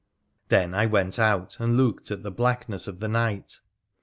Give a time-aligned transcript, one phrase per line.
[0.47, 3.59] Then I went out and looked at the blackness of the night.